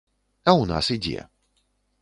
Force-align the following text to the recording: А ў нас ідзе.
А 0.45 0.49
ў 0.61 0.71
нас 0.71 0.85
ідзе. 0.97 1.29